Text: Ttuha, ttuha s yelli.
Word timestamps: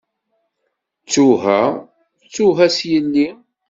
Ttuha, 1.03 1.61
ttuha 2.21 2.67
s 2.77 2.79
yelli. 2.89 3.27